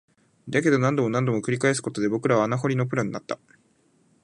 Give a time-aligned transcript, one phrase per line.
[0.49, 3.37] だけど、何度も何度も繰り返すことで、僕らは穴掘りのプロになった